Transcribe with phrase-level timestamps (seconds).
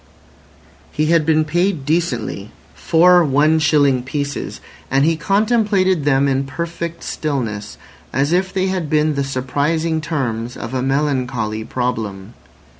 [0.91, 7.77] He had been paid decently—four one shilling pieces—and he contemplated them in perfect stillness,
[8.11, 12.33] as if they had been the surprising terms of a melancholy problem.